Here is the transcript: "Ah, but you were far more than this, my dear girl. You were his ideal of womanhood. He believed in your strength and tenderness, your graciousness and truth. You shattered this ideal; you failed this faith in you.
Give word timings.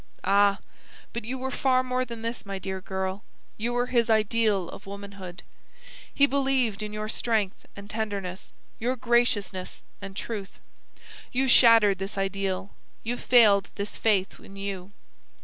"Ah, 0.23 0.57
but 1.13 1.25
you 1.25 1.37
were 1.37 1.51
far 1.51 1.83
more 1.83 2.03
than 2.03 2.23
this, 2.23 2.43
my 2.43 2.57
dear 2.57 2.81
girl. 2.81 3.23
You 3.57 3.71
were 3.73 3.85
his 3.85 4.09
ideal 4.09 4.67
of 4.69 4.87
womanhood. 4.87 5.43
He 6.11 6.25
believed 6.25 6.81
in 6.81 6.91
your 6.91 7.07
strength 7.07 7.67
and 7.75 7.87
tenderness, 7.87 8.51
your 8.79 8.95
graciousness 8.95 9.83
and 10.01 10.15
truth. 10.17 10.59
You 11.31 11.47
shattered 11.47 11.99
this 11.99 12.17
ideal; 12.17 12.71
you 13.03 13.15
failed 13.15 13.69
this 13.75 13.95
faith 13.95 14.39
in 14.39 14.55
you. 14.55 14.91